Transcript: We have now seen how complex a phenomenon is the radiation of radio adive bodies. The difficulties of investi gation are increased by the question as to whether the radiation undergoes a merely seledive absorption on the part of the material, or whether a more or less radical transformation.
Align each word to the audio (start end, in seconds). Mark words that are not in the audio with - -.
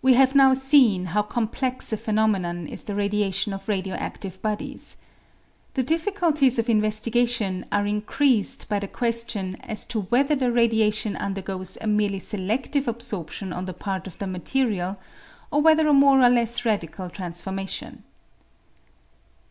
We 0.00 0.14
have 0.14 0.34
now 0.34 0.54
seen 0.54 1.04
how 1.12 1.20
complex 1.20 1.92
a 1.92 1.98
phenomenon 1.98 2.66
is 2.66 2.84
the 2.84 2.94
radiation 2.94 3.52
of 3.52 3.68
radio 3.68 3.94
adive 3.94 4.40
bodies. 4.40 4.96
The 5.74 5.82
difficulties 5.82 6.58
of 6.58 6.68
investi 6.68 7.12
gation 7.12 7.66
are 7.70 7.84
increased 7.86 8.66
by 8.70 8.78
the 8.78 8.88
question 8.88 9.56
as 9.56 9.84
to 9.92 10.00
whether 10.08 10.34
the 10.34 10.50
radiation 10.50 11.16
undergoes 11.16 11.76
a 11.82 11.86
merely 11.86 12.18
seledive 12.18 12.86
absorption 12.86 13.52
on 13.52 13.66
the 13.66 13.74
part 13.74 14.06
of 14.06 14.16
the 14.16 14.26
material, 14.26 14.98
or 15.50 15.60
whether 15.60 15.86
a 15.86 15.92
more 15.92 16.22
or 16.22 16.30
less 16.30 16.64
radical 16.64 17.10
transformation. 17.10 18.04